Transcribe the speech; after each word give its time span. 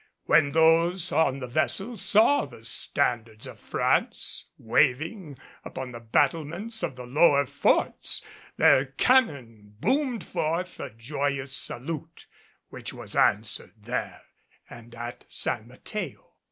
When 0.25 0.53
those 0.53 1.11
on 1.11 1.41
the 1.41 1.47
vessels 1.47 2.01
saw 2.01 2.45
the 2.47 2.65
standards 2.65 3.45
of 3.45 3.59
France 3.59 4.45
waving 4.57 5.37
upon 5.63 5.91
the 5.91 5.99
battlements 5.99 6.81
of 6.81 6.95
the 6.95 7.05
lower 7.05 7.45
forts, 7.45 8.25
their 8.57 8.85
cannon 8.87 9.75
boomed 9.79 10.23
forth 10.23 10.79
a 10.79 10.89
joyous 10.89 11.55
salute 11.55 12.25
which 12.69 12.91
was 12.93 13.15
answered 13.15 13.73
there 13.77 14.21
and 14.67 14.95
at 14.95 15.23
San 15.27 15.67
Mateo. 15.67 16.31